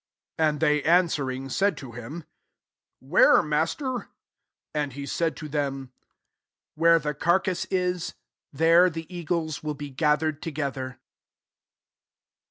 [0.39, 2.23] ''36 And they an swering, said to him,
[3.11, 4.07] ««Where, Master V^
[4.73, 6.07] and he said ta them, •*
[6.73, 7.99] Where the carcase w,
[8.51, 10.99] there the eagles will be gathered to gether.